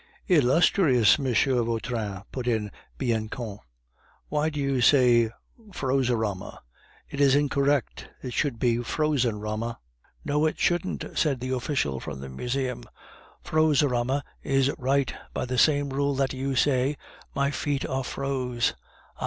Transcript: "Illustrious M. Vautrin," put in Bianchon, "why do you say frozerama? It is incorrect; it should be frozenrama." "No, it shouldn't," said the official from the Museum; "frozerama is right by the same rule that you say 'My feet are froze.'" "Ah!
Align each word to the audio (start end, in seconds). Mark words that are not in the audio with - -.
"Illustrious 0.27 1.19
M. 1.19 1.25
Vautrin," 1.31 2.23
put 2.31 2.47
in 2.47 2.71
Bianchon, 2.97 3.59
"why 4.29 4.49
do 4.49 4.59
you 4.59 4.81
say 4.81 5.29
frozerama? 5.71 6.57
It 7.07 7.21
is 7.21 7.35
incorrect; 7.35 8.09
it 8.23 8.33
should 8.33 8.57
be 8.57 8.77
frozenrama." 8.77 9.77
"No, 10.25 10.47
it 10.47 10.57
shouldn't," 10.59 11.05
said 11.13 11.39
the 11.39 11.51
official 11.51 11.99
from 11.99 12.19
the 12.19 12.29
Museum; 12.29 12.83
"frozerama 13.43 14.23
is 14.41 14.71
right 14.79 15.13
by 15.35 15.45
the 15.45 15.59
same 15.59 15.91
rule 15.91 16.15
that 16.15 16.33
you 16.33 16.55
say 16.55 16.97
'My 17.35 17.51
feet 17.51 17.85
are 17.85 18.03
froze.'" 18.03 18.73
"Ah! 19.15 19.19